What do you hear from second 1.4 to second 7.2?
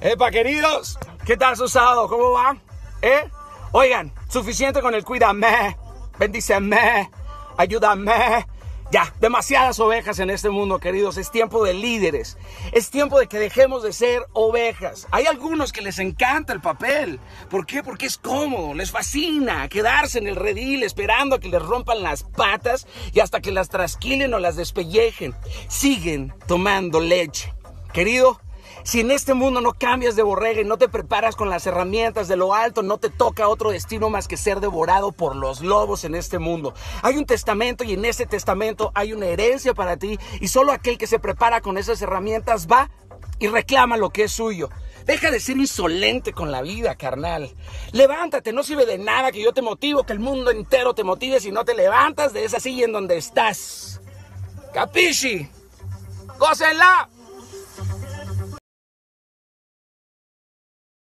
su sábado? ¿Cómo va? ¿Eh? Oigan, suficiente con el cuídame, bendíceme,